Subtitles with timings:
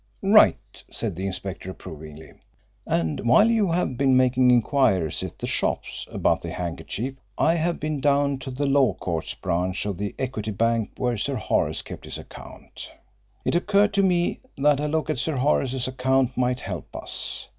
[0.23, 0.57] "Right,"
[0.91, 2.31] said the inspector approvingly.
[2.87, 7.79] "And while you have been making inquiries at the shops about the handkerchief I have
[7.79, 12.05] been down to the Law Courts branch of the Equity Bank where Sir Horace kept
[12.05, 12.91] his account.
[13.45, 17.47] It occurred to me that a look at Sir Horace's account might help us.